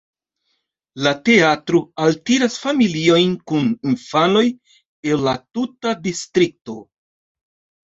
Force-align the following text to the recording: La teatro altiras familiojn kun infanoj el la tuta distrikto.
La 1.07 1.11
teatro 1.29 1.81
altiras 2.07 2.57
familiojn 2.65 3.37
kun 3.53 3.71
infanoj 3.95 4.45
el 5.15 5.27
la 5.31 5.39
tuta 5.57 5.99
distrikto. 6.11 6.81